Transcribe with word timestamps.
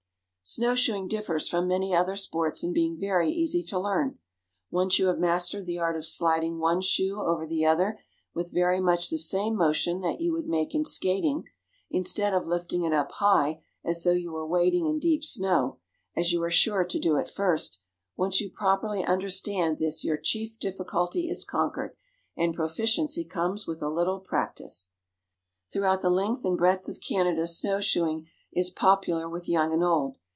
Snow 0.43 0.75
shoeing 0.75 1.07
differs 1.07 1.47
from 1.47 1.65
many 1.69 1.95
other 1.95 2.17
sports 2.17 2.61
in 2.61 2.73
being 2.73 2.99
very 2.99 3.31
easy 3.31 3.63
to 3.63 3.79
learn. 3.79 4.19
Once 4.69 4.99
you 4.99 5.05
have 5.07 5.17
mastered 5.17 5.65
the 5.65 5.79
art 5.79 5.95
of 5.95 6.05
sliding 6.05 6.59
one 6.59 6.81
shoe 6.81 7.21
over 7.21 7.47
the 7.47 7.63
other 7.65 8.01
with 8.33 8.51
very 8.53 8.81
much 8.81 9.09
the 9.09 9.17
same 9.17 9.55
motion 9.55 10.01
that 10.01 10.19
you 10.19 10.33
would 10.33 10.47
make 10.49 10.75
in 10.75 10.83
skating, 10.83 11.45
instead 11.89 12.33
of 12.33 12.47
lifting 12.49 12.83
it 12.83 12.91
up 12.91 13.13
high 13.13 13.63
as 13.85 14.03
though 14.03 14.11
you 14.11 14.33
were 14.33 14.45
wading 14.45 14.87
in 14.87 14.99
deep 14.99 15.23
snow, 15.23 15.77
as 16.17 16.33
you 16.33 16.43
are 16.43 16.51
sure 16.51 16.83
to 16.83 16.99
do 16.99 17.17
at 17.17 17.29
first—once 17.33 18.41
you 18.41 18.49
properly 18.49 19.05
understand 19.05 19.77
this 19.79 20.03
your 20.03 20.17
chief 20.17 20.59
difficulty 20.59 21.29
is 21.29 21.45
conquered, 21.45 21.95
and 22.35 22.53
proficiency 22.53 23.23
comes 23.23 23.67
with 23.67 23.81
a 23.81 23.87
little 23.87 24.19
practice. 24.19 24.91
Throughout 25.71 26.01
the 26.01 26.09
length 26.09 26.43
and 26.43 26.57
breadth 26.57 26.89
of 26.89 26.99
Canada 26.99 27.47
snow 27.47 27.79
shoeing 27.79 28.27
is 28.51 28.69
popular 28.69 29.29
with 29.29 29.47
young 29.47 29.71
and 29.71 29.81
old. 29.83 30.17